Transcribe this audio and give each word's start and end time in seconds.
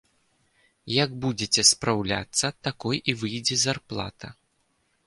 Як 1.03 1.13
будзеце 1.25 1.61
спраўляцца, 1.73 2.45
такой 2.69 2.97
і 3.09 3.17
выйдзе 3.21 3.55
зарплата. 3.67 4.27